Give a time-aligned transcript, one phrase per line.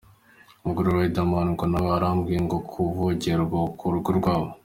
[0.63, 2.39] Umugore wa Riderman ngo nawe arambiwe
[2.71, 4.49] kuvugerwa ku rugo rwabo.